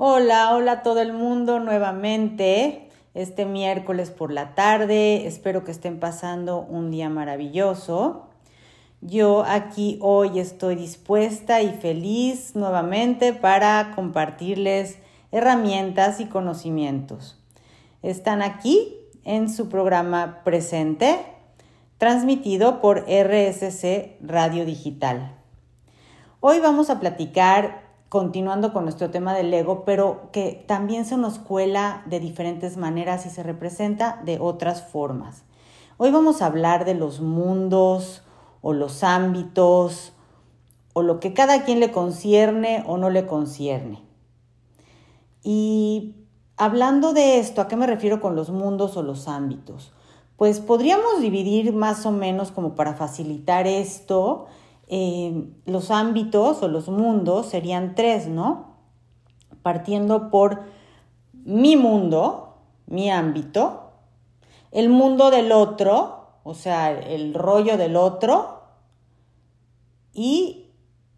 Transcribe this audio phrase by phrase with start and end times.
[0.00, 2.88] Hola, hola a todo el mundo nuevamente.
[3.14, 5.26] Este miércoles por la tarde.
[5.26, 8.28] Espero que estén pasando un día maravilloso.
[9.00, 15.00] Yo aquí hoy estoy dispuesta y feliz nuevamente para compartirles
[15.32, 17.36] herramientas y conocimientos.
[18.04, 18.94] Están aquí
[19.24, 21.18] en su programa presente,
[21.96, 25.34] transmitido por RSC Radio Digital.
[26.38, 31.38] Hoy vamos a platicar continuando con nuestro tema del ego, pero que también se nos
[31.38, 35.44] cuela de diferentes maneras y se representa de otras formas.
[35.98, 38.22] Hoy vamos a hablar de los mundos
[38.62, 40.12] o los ámbitos
[40.94, 44.02] o lo que cada quien le concierne o no le concierne.
[45.42, 46.14] Y
[46.56, 49.92] hablando de esto, ¿a qué me refiero con los mundos o los ámbitos?
[50.36, 54.46] Pues podríamos dividir más o menos como para facilitar esto
[54.88, 58.76] eh, los ámbitos o los mundos serían tres, ¿no?
[59.62, 60.62] Partiendo por
[61.32, 63.90] mi mundo, mi ámbito,
[64.72, 68.62] el mundo del otro, o sea, el rollo del otro,
[70.12, 70.70] y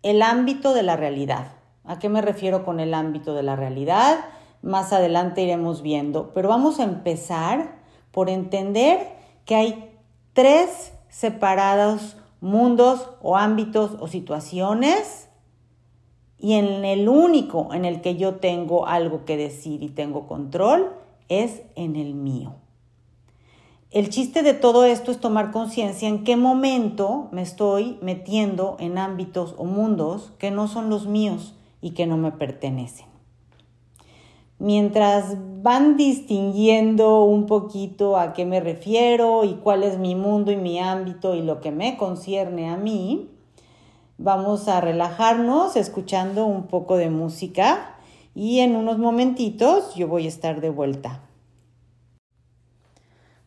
[0.03, 1.53] el ámbito de la realidad.
[1.84, 4.19] ¿A qué me refiero con el ámbito de la realidad?
[4.62, 7.79] Más adelante iremos viendo, pero vamos a empezar
[8.11, 9.99] por entender que hay
[10.33, 15.29] tres separados mundos o ámbitos o situaciones
[16.39, 20.93] y en el único en el que yo tengo algo que decir y tengo control
[21.29, 22.55] es en el mío.
[23.91, 28.99] El chiste de todo esto es tomar conciencia en qué momento me estoy metiendo en
[28.99, 33.09] ámbitos o mundos que no son los míos y que no me pertenecen
[34.61, 40.56] mientras van distinguiendo un poquito a qué me refiero y cuál es mi mundo y
[40.56, 43.31] mi ámbito y lo que me concierne a mí,
[44.19, 47.97] vamos a relajarnos escuchando un poco de música
[48.34, 51.20] y en unos momentitos yo voy a estar de vuelta.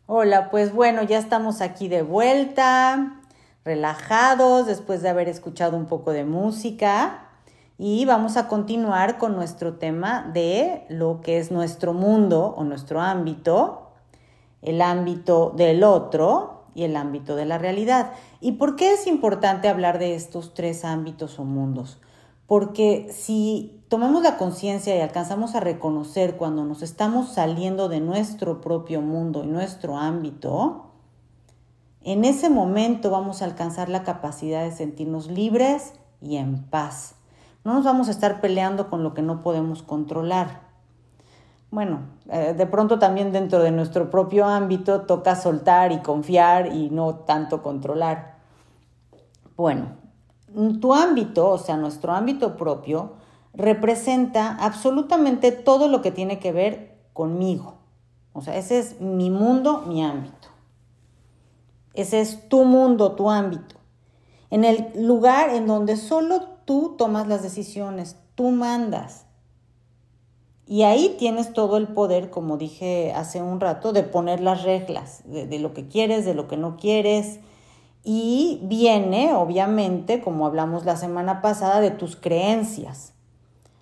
[0.06, 3.20] Hola, pues bueno, ya estamos aquí de vuelta,
[3.64, 7.23] relajados después de haber escuchado un poco de música.
[7.76, 13.00] Y vamos a continuar con nuestro tema de lo que es nuestro mundo o nuestro
[13.00, 13.88] ámbito,
[14.62, 18.12] el ámbito del otro y el ámbito de la realidad.
[18.40, 22.00] ¿Y por qué es importante hablar de estos tres ámbitos o mundos?
[22.46, 28.60] Porque si tomamos la conciencia y alcanzamos a reconocer cuando nos estamos saliendo de nuestro
[28.60, 30.92] propio mundo y nuestro ámbito,
[32.02, 37.16] en ese momento vamos a alcanzar la capacidad de sentirnos libres y en paz
[37.64, 40.60] no nos vamos a estar peleando con lo que no podemos controlar.
[41.70, 46.90] Bueno, eh, de pronto también dentro de nuestro propio ámbito toca soltar y confiar y
[46.90, 48.36] no tanto controlar.
[49.56, 49.96] Bueno,
[50.80, 53.14] tu ámbito, o sea, nuestro ámbito propio,
[53.54, 57.74] representa absolutamente todo lo que tiene que ver conmigo.
[58.32, 60.48] O sea, ese es mi mundo, mi ámbito.
[61.94, 63.76] Ese es tu mundo, tu ámbito.
[64.50, 69.26] En el lugar en donde solo tú tomas las decisiones, tú mandas.
[70.66, 75.22] Y ahí tienes todo el poder, como dije hace un rato, de poner las reglas,
[75.26, 77.40] de, lo que quieres, de lo que no quieres.
[78.02, 83.12] Y viene, obviamente, como hablamos la semana pasada, de tus creencias.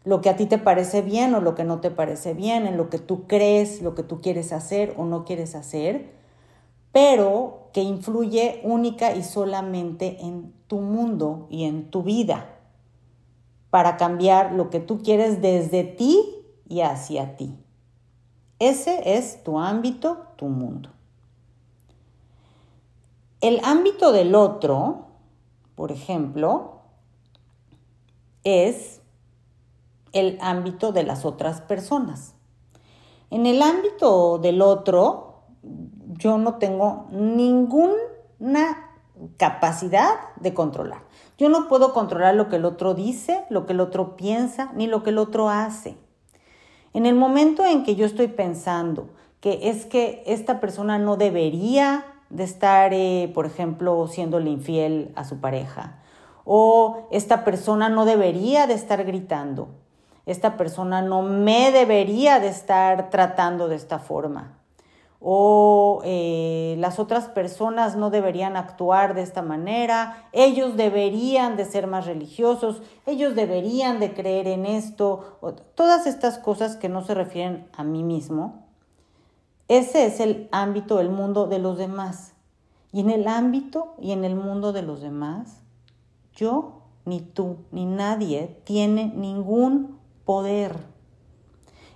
[0.04, 2.76] Lo que a ti te parece bien o lo que no te parece bien, en
[2.76, 6.10] lo que tú crees, lo que tú quieres hacer o no quieres hacer,
[6.90, 12.52] pero que influye única y solamente en tu mundo y en tu vida
[13.72, 16.22] para cambiar lo que tú quieres desde ti
[16.68, 17.56] y hacia ti.
[18.58, 20.90] Ese es tu ámbito, tu mundo.
[23.40, 25.06] El ámbito del otro,
[25.74, 26.82] por ejemplo,
[28.44, 29.00] es
[30.12, 32.34] el ámbito de las otras personas.
[33.30, 35.44] En el ámbito del otro,
[36.18, 38.91] yo no tengo ninguna
[39.36, 41.02] capacidad de controlar.
[41.38, 44.86] Yo no puedo controlar lo que el otro dice, lo que el otro piensa, ni
[44.86, 45.96] lo que el otro hace.
[46.92, 49.08] En el momento en que yo estoy pensando
[49.40, 55.24] que es que esta persona no debería de estar, eh, por ejemplo, siéndole infiel a
[55.24, 56.00] su pareja,
[56.44, 59.68] o esta persona no debería de estar gritando,
[60.26, 64.61] esta persona no me debería de estar tratando de esta forma
[65.24, 71.86] o eh, las otras personas no deberían actuar de esta manera, ellos deberían de ser
[71.86, 75.38] más religiosos, ellos deberían de creer en esto,
[75.76, 78.66] todas estas cosas que no se refieren a mí mismo.
[79.68, 82.34] Ese es el ámbito, el mundo de los demás.
[82.92, 85.62] Y en el ámbito y en el mundo de los demás,
[86.34, 90.91] yo, ni tú, ni nadie tiene ningún poder.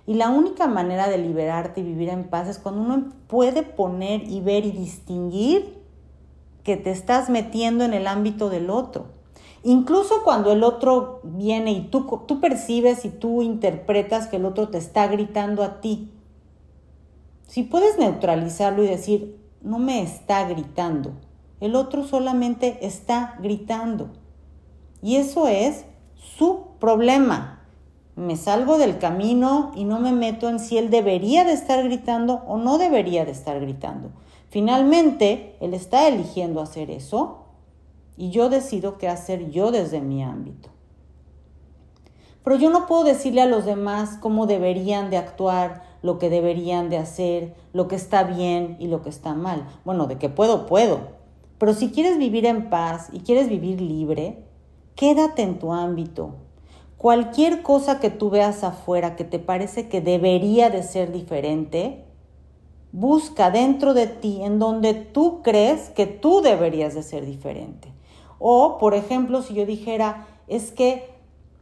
[0.07, 4.23] Y la única manera de liberarte y vivir en paz es cuando uno puede poner
[4.23, 5.83] y ver y distinguir
[6.63, 9.07] que te estás metiendo en el ámbito del otro.
[9.63, 14.69] Incluso cuando el otro viene y tú, tú percibes y tú interpretas que el otro
[14.69, 16.09] te está gritando a ti.
[17.47, 21.11] Si puedes neutralizarlo y decir, no me está gritando,
[21.59, 24.07] el otro solamente está gritando.
[25.01, 25.83] Y eso es
[26.15, 27.56] su problema
[28.17, 32.41] me salgo del camino y no me meto en si él debería de estar gritando
[32.47, 34.09] o no debería de estar gritando.
[34.49, 37.45] Finalmente, él está eligiendo hacer eso
[38.17, 40.69] y yo decido qué hacer yo desde mi ámbito.
[42.43, 46.89] Pero yo no puedo decirle a los demás cómo deberían de actuar, lo que deberían
[46.89, 49.67] de hacer, lo que está bien y lo que está mal.
[49.85, 51.01] Bueno, de que puedo, puedo.
[51.59, 54.43] Pero si quieres vivir en paz y quieres vivir libre,
[54.95, 56.46] quédate en tu ámbito,
[56.97, 62.05] Cualquier cosa que tú veas afuera que te parece que debería de ser diferente,
[62.91, 67.93] busca dentro de ti en donde tú crees que tú deberías de ser diferente.
[68.39, 71.09] O, por ejemplo, si yo dijera, es que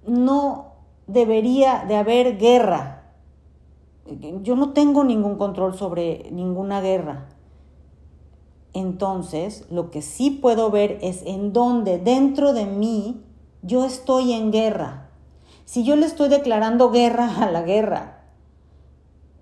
[0.07, 0.73] no
[1.07, 3.11] debería de haber guerra.
[4.41, 7.27] Yo no tengo ningún control sobre ninguna guerra.
[8.73, 13.23] Entonces, lo que sí puedo ver es en donde dentro de mí
[13.61, 15.04] yo estoy en guerra.
[15.65, 18.23] Si yo le estoy declarando guerra a la guerra,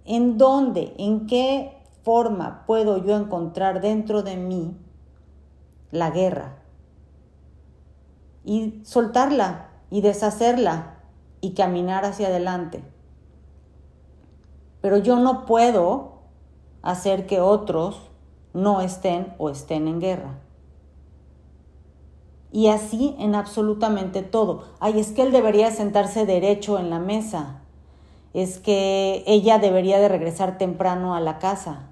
[0.06, 4.78] ¿en dónde, en qué forma puedo yo encontrar dentro de mí
[5.92, 6.60] la guerra?
[8.46, 10.98] Y soltarla y deshacerla
[11.42, 12.84] y caminar hacia adelante.
[14.82, 16.24] Pero yo no puedo
[16.82, 18.10] hacer que otros
[18.54, 20.40] no estén o estén en guerra.
[22.54, 24.66] Y así en absolutamente todo.
[24.80, 27.62] Ay, es que él debería sentarse derecho en la mesa.
[28.36, 31.90] Es que ella debería de regresar temprano a la casa.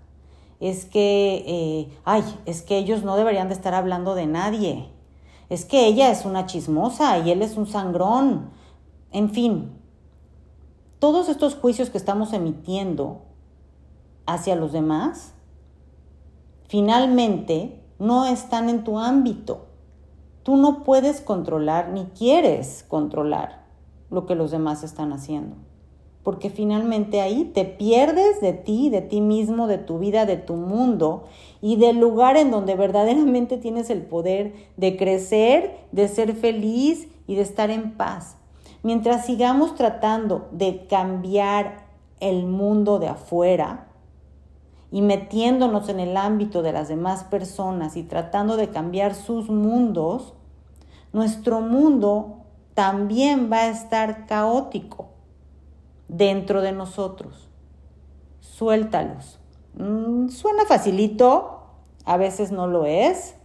[0.59, 4.87] Es que, eh, ay, es que ellos no deberían de estar hablando de nadie.
[5.49, 8.51] Es que ella es una chismosa y él es un sangrón.
[9.11, 9.71] En fin,
[10.99, 13.23] todos estos juicios que estamos emitiendo
[14.27, 15.33] hacia los demás,
[16.67, 19.70] finalmente no están en tu ámbito
[20.43, 23.63] Tú no puedes controlar ni quieres controlar
[24.09, 25.55] lo que los demás están haciendo,
[26.23, 30.55] porque finalmente ahí te pierdes de ti, de ti mismo, de tu vida, de tu
[30.55, 31.25] mundo
[31.61, 37.35] y del lugar en donde verdaderamente tienes el poder de crecer, de ser feliz y
[37.35, 38.35] de estar en paz.
[38.81, 41.85] Mientras sigamos tratando de cambiar
[42.19, 43.90] el mundo de afuera,
[44.91, 50.33] y metiéndonos en el ámbito de las demás personas y tratando de cambiar sus mundos,
[51.13, 52.41] nuestro mundo
[52.73, 55.09] también va a estar caótico
[56.09, 57.49] dentro de nosotros.
[58.41, 59.39] Suéltalos.
[59.75, 61.61] Mm, suena facilito,
[62.03, 63.35] a veces no lo es,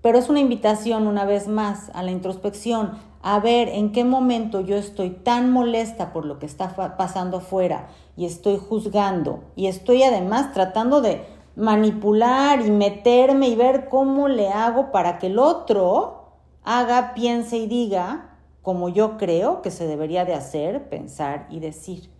[0.00, 4.60] pero es una invitación una vez más a la introspección, a ver en qué momento
[4.60, 10.02] yo estoy tan molesta por lo que está pasando afuera y estoy juzgando y estoy
[10.02, 11.24] además tratando de
[11.54, 16.32] manipular y meterme y ver cómo le hago para que el otro
[16.64, 22.10] haga, piense y diga como yo creo que se debería de hacer, pensar y decir.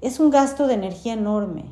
[0.00, 1.64] Es un gasto de energía enorme,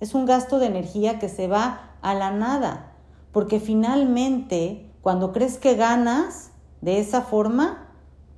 [0.00, 2.92] es un gasto de energía que se va a la nada,
[3.32, 6.50] porque finalmente cuando crees que ganas,
[6.84, 7.88] de esa forma,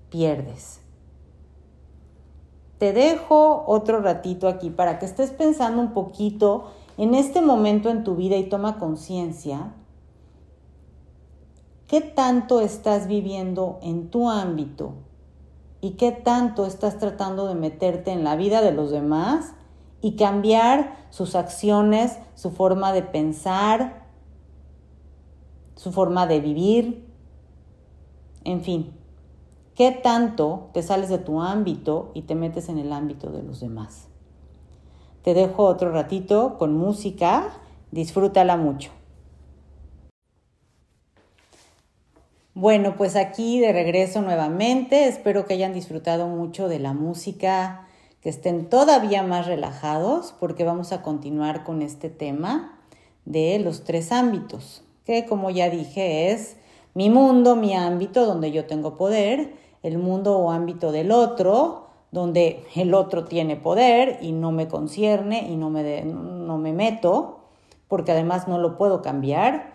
[0.09, 0.81] pierdes.
[2.79, 8.05] Te dejo otro ratito aquí para que estés pensando un poquito en este momento en
[8.05, 9.73] tu vida y toma conciencia.
[11.89, 14.93] ¿Qué tanto estás viviendo en tu ámbito?
[15.81, 19.55] ¿Y qué tanto estás tratando de meterte en la vida de los demás
[20.01, 24.07] y cambiar sus acciones, su forma de pensar,
[25.75, 27.06] su forma de vivir?
[28.47, 28.93] En fin,
[29.75, 33.59] ¿qué tanto te sales de tu ámbito y te metes en el ámbito de los
[33.59, 34.07] demás?
[35.23, 37.49] Te dejo otro ratito con música,
[37.91, 38.93] disfrútala mucho.
[42.55, 47.89] Bueno, pues aquí de regreso nuevamente, espero que hayan disfrutado mucho de la música,
[48.21, 52.79] que estén todavía más relajados porque vamos a continuar con este tema
[53.25, 56.59] de los tres ámbitos, que como ya dije es
[56.97, 62.65] mi mundo, mi ámbito donde yo tengo poder, el mundo o ámbito del otro, donde
[62.75, 67.41] el otro tiene poder y no me concierne y no me, no me meto,
[67.87, 69.75] porque además no lo puedo cambiar.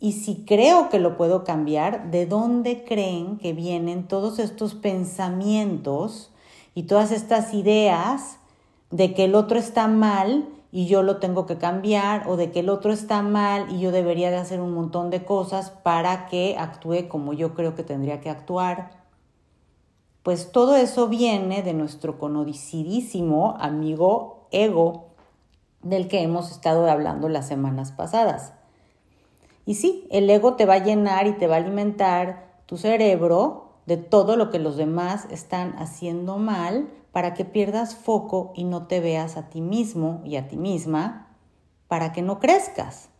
[0.00, 6.30] Y si creo que lo puedo cambiar, ¿de dónde creen que vienen todos estos pensamientos
[6.74, 8.38] y todas estas ideas
[8.90, 12.60] de que el otro está mal y yo lo tengo que cambiar o de que
[12.60, 16.56] el otro está mal y yo debería de hacer un montón de cosas para que
[16.58, 19.02] actúe como yo creo que tendría que actuar.
[20.22, 25.08] Pues todo eso viene de nuestro conocidísimo amigo ego
[25.82, 28.54] del que hemos estado hablando las semanas pasadas.
[29.66, 33.74] Y sí, el ego te va a llenar y te va a alimentar tu cerebro
[33.84, 38.86] de todo lo que los demás están haciendo mal para que pierdas foco y no
[38.86, 41.28] te veas a ti mismo y a ti misma,
[41.86, 43.10] para que no crezcas.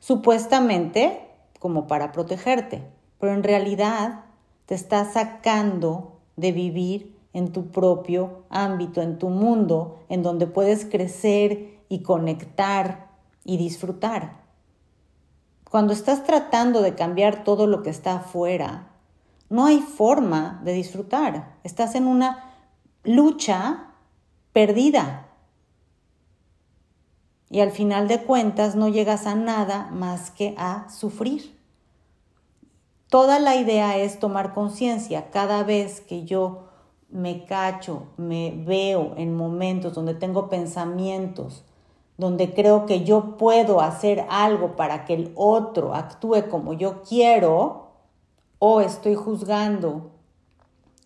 [0.00, 2.82] Supuestamente como para protegerte,
[3.18, 4.24] pero en realidad
[4.66, 10.84] te está sacando de vivir en tu propio ámbito, en tu mundo, en donde puedes
[10.84, 13.08] crecer y conectar
[13.44, 14.44] y disfrutar.
[15.70, 18.88] Cuando estás tratando de cambiar todo lo que está afuera,
[19.48, 21.56] no hay forma de disfrutar.
[21.62, 22.45] Estás en una
[23.06, 23.92] lucha
[24.52, 25.28] perdida.
[27.48, 31.56] Y al final de cuentas no llegas a nada más que a sufrir.
[33.08, 35.30] Toda la idea es tomar conciencia.
[35.30, 36.64] Cada vez que yo
[37.08, 41.64] me cacho, me veo en momentos donde tengo pensamientos,
[42.18, 47.92] donde creo que yo puedo hacer algo para que el otro actúe como yo quiero,
[48.58, 50.15] o estoy juzgando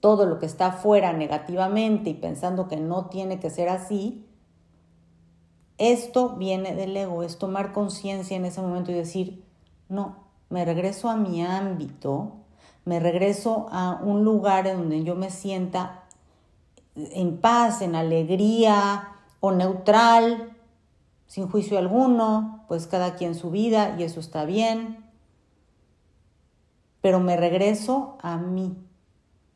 [0.01, 4.27] todo lo que está afuera negativamente y pensando que no tiene que ser así,
[5.79, 9.45] esto viene del ego, es tomar conciencia en ese momento y decir,
[9.89, 10.17] no,
[10.51, 12.33] me regreso a mi ámbito,
[12.85, 16.05] me regreso a un lugar en donde yo me sienta
[16.95, 19.09] en paz, en alegría
[19.41, 20.57] o neutral,
[21.27, 25.05] sin juicio alguno, pues cada quien su vida y eso está bien.
[27.01, 28.77] Pero me regreso a mí,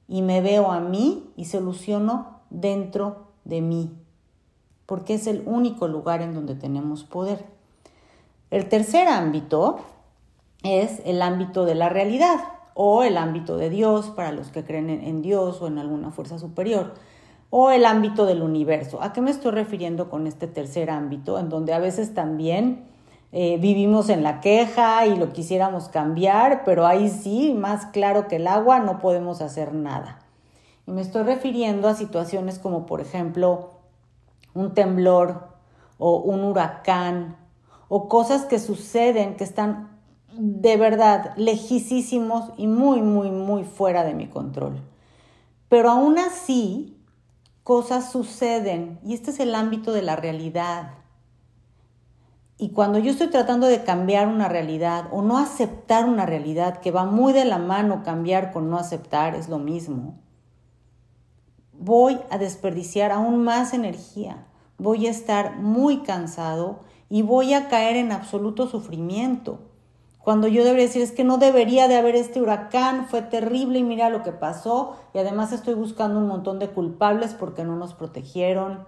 [0.08, 3.92] y me veo a mí y soluciono dentro de mí,
[4.86, 7.44] porque es el único lugar en donde tenemos poder.
[8.50, 9.78] El tercer ámbito
[10.62, 12.40] es el ámbito de la realidad
[12.74, 16.38] o el ámbito de Dios para los que creen en Dios o en alguna fuerza
[16.38, 16.94] superior
[17.50, 19.00] o el ámbito del universo.
[19.00, 21.38] ¿A qué me estoy refiriendo con este tercer ámbito?
[21.38, 22.84] En donde a veces también
[23.36, 28.36] eh, vivimos en la queja y lo quisiéramos cambiar, pero ahí sí, más claro que
[28.36, 30.20] el agua, no podemos hacer nada.
[30.86, 33.72] Y me estoy refiriendo a situaciones como, por ejemplo,
[34.54, 35.48] un temblor
[35.98, 37.36] o un huracán
[37.88, 39.98] o cosas que suceden que están
[40.38, 44.80] de verdad lejísimos y muy, muy, muy fuera de mi control.
[45.68, 46.96] Pero aún así,
[47.64, 50.92] cosas suceden y este es el ámbito de la realidad.
[52.56, 56.92] Y cuando yo estoy tratando de cambiar una realidad o no aceptar una realidad, que
[56.92, 60.14] va muy de la mano cambiar con no aceptar, es lo mismo,
[61.72, 64.46] voy a desperdiciar aún más energía,
[64.78, 66.80] voy a estar muy cansado
[67.10, 69.58] y voy a caer en absoluto sufrimiento.
[70.20, 73.84] Cuando yo debería decir es que no debería de haber este huracán, fue terrible y
[73.84, 77.92] mira lo que pasó y además estoy buscando un montón de culpables porque no nos
[77.92, 78.86] protegieron.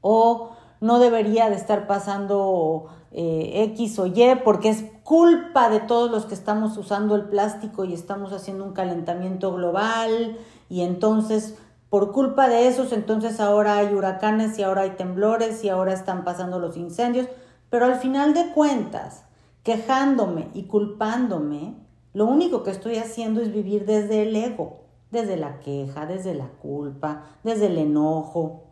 [0.00, 6.10] O no debería de estar pasando eh, X o Y porque es culpa de todos
[6.10, 10.36] los que estamos usando el plástico y estamos haciendo un calentamiento global
[10.68, 11.56] y entonces
[11.90, 16.22] por culpa de esos entonces ahora hay huracanes y ahora hay temblores y ahora están
[16.24, 17.26] pasando los incendios,
[17.70, 19.24] pero al final de cuentas,
[19.62, 21.74] quejándome y culpándome,
[22.12, 24.80] lo único que estoy haciendo es vivir desde el ego,
[25.10, 28.67] desde la queja, desde la culpa, desde el enojo,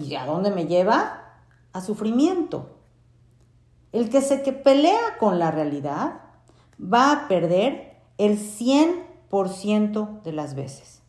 [0.00, 1.40] ¿y a dónde me lleva?
[1.72, 2.78] A sufrimiento.
[3.92, 6.20] El que se pelea con la realidad
[6.80, 11.02] va a perder el 100% de las veces.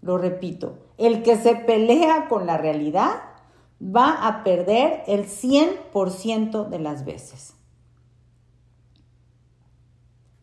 [0.00, 3.22] Lo repito, el que se pelea con la realidad
[3.80, 7.54] va a perder el 100% de las veces.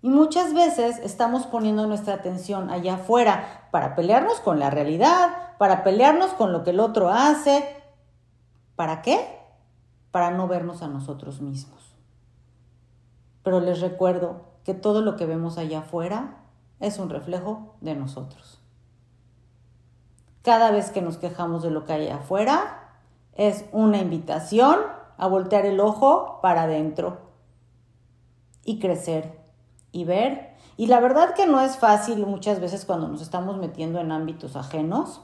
[0.01, 5.83] Y muchas veces estamos poniendo nuestra atención allá afuera para pelearnos con la realidad, para
[5.83, 7.65] pelearnos con lo que el otro hace.
[8.75, 9.39] ¿Para qué?
[10.11, 11.95] Para no vernos a nosotros mismos.
[13.43, 16.37] Pero les recuerdo que todo lo que vemos allá afuera
[16.79, 18.61] es un reflejo de nosotros.
[20.43, 22.93] Cada vez que nos quejamos de lo que hay afuera,
[23.33, 24.79] es una invitación
[25.17, 27.17] a voltear el ojo para adentro
[28.63, 29.38] y crecer
[29.91, 30.55] y ver.
[30.77, 34.55] Y la verdad que no es fácil muchas veces cuando nos estamos metiendo en ámbitos
[34.55, 35.21] ajenos,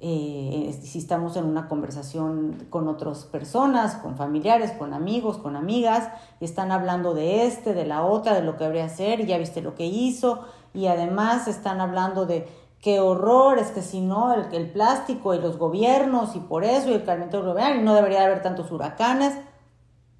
[0.00, 6.08] eh, si estamos en una conversación con otras personas, con familiares, con amigos, con amigas,
[6.40, 9.38] y están hablando de este, de la otra, de lo que habría hacer, y ya
[9.38, 12.46] viste lo que hizo, y además están hablando de
[12.80, 16.90] qué horror, es que si no, el, el plástico y los gobiernos y por eso
[16.90, 19.34] y el calentamiento global y no debería haber tantos huracanes.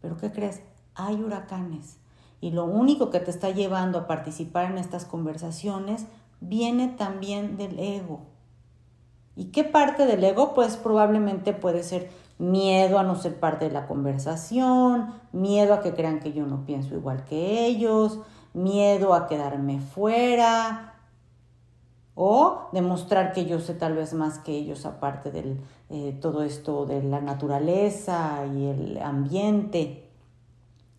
[0.01, 0.61] Pero ¿qué crees?
[0.97, 1.99] Hay huracanes.
[2.41, 6.07] Y lo único que te está llevando a participar en estas conversaciones
[6.41, 8.21] viene también del ego.
[9.35, 10.55] ¿Y qué parte del ego?
[10.55, 15.95] Pues probablemente puede ser miedo a no ser parte de la conversación, miedo a que
[15.95, 18.21] crean que yo no pienso igual que ellos,
[18.55, 20.95] miedo a quedarme fuera
[22.15, 25.57] o demostrar que yo sé tal vez más que ellos aparte de
[25.91, 30.08] eh, todo esto de la naturaleza y el ambiente.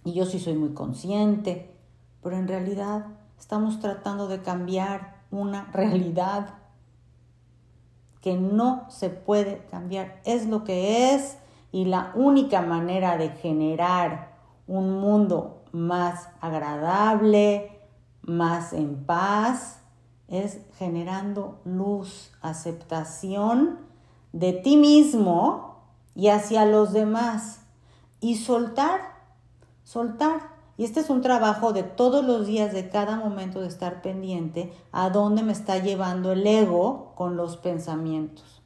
[0.10, 1.70] Y yo sí soy muy consciente,
[2.24, 3.06] pero en realidad
[3.38, 6.56] estamos tratando de cambiar una realidad
[8.20, 10.20] que no se puede cambiar.
[10.26, 11.38] Es lo que es
[11.72, 14.34] y la única manera de generar
[14.66, 17.80] un mundo más agradable,
[18.24, 19.80] más en paz,
[20.28, 23.78] es generando luz, aceptación
[24.34, 25.84] de ti mismo
[26.16, 27.62] y hacia los demás
[28.20, 29.19] y soltar,
[29.90, 30.42] soltar.
[30.78, 34.72] Y este es un trabajo de todos los días, de cada momento de estar pendiente
[34.92, 38.62] a dónde me está llevando el ego con los pensamientos.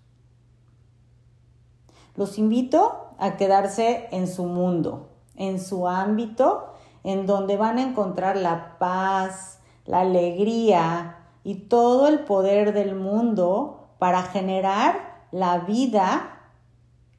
[2.15, 8.35] Los invito a quedarse en su mundo, en su ámbito, en donde van a encontrar
[8.35, 16.41] la paz, la alegría y todo el poder del mundo para generar la vida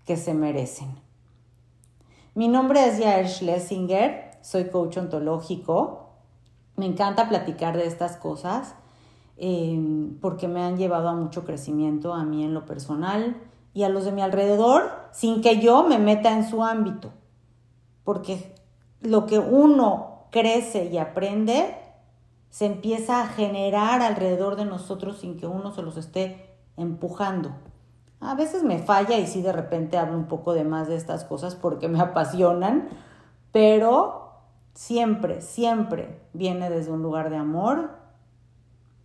[0.04, 1.03] que se merecen.
[2.34, 6.10] Mi nombre es Yael Schlesinger soy coach ontológico.
[6.74, 8.74] Me encanta platicar de estas cosas
[9.36, 13.36] em, porque me han llevado a mucho crecimiento a mí en lo personal
[13.72, 17.12] y a los de mi alrededor sin que yo me meta en su ámbito.
[18.02, 18.52] Porque
[19.00, 21.76] lo que uno crece y aprende
[22.50, 27.52] se empieza a generar alrededor de nosotros sin que uno se los esté empujando.
[28.24, 31.24] A veces me falla y sí de repente hablo un poco de más de estas
[31.24, 32.88] cosas porque me apasionan,
[33.52, 34.30] pero
[34.72, 37.90] siempre, siempre viene desde un lugar de amor,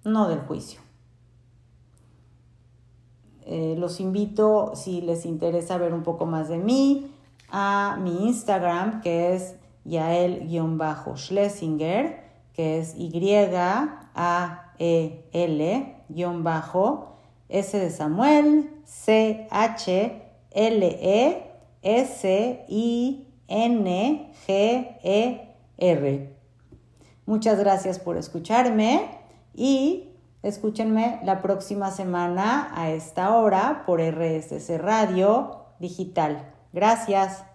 [0.05, 0.79] no del juicio.
[3.45, 7.11] Eh, los invito, si les interesa ver un poco más de mí,
[7.51, 12.95] a mi Instagram, que es Yael-Schlesinger, que es
[17.49, 19.49] Y-A-E-L-S de Samuel, C-H-L-E-S-I-N-G-E
[25.77, 26.35] R.
[27.25, 29.09] Muchas gracias por escucharme
[29.53, 30.09] y
[30.43, 36.53] escúchenme la próxima semana a esta hora por RSC Radio Digital.
[36.73, 37.48] Gracias.